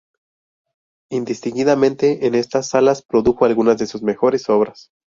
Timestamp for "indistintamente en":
1.11-2.33